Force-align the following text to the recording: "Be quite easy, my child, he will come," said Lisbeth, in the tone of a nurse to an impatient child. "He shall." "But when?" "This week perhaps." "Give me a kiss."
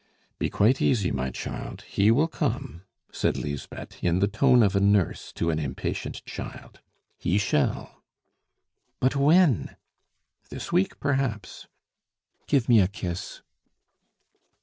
"Be 0.39 0.49
quite 0.49 0.81
easy, 0.81 1.11
my 1.11 1.29
child, 1.29 1.83
he 1.83 2.09
will 2.09 2.27
come," 2.27 2.81
said 3.11 3.37
Lisbeth, 3.37 4.03
in 4.03 4.17
the 4.17 4.27
tone 4.27 4.63
of 4.63 4.75
a 4.75 4.79
nurse 4.79 5.31
to 5.33 5.51
an 5.51 5.59
impatient 5.59 6.25
child. 6.25 6.79
"He 7.19 7.37
shall." 7.37 8.01
"But 8.99 9.15
when?" 9.15 9.75
"This 10.49 10.71
week 10.71 10.99
perhaps." 10.99 11.67
"Give 12.47 12.67
me 12.67 12.81
a 12.81 12.87
kiss." 12.87 13.43